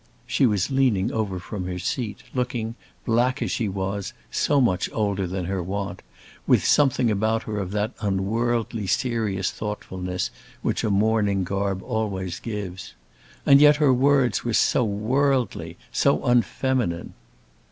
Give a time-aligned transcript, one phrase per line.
[0.25, 2.73] She was leaning over from her seat, looking,
[3.05, 6.01] black as she was, so much older than her wont,
[6.47, 10.31] with something about her of that unworldly serious thoughtfulness
[10.63, 12.95] which a mourning garb always gives.
[13.45, 17.13] And yet her words were so worldly, so unfeminine!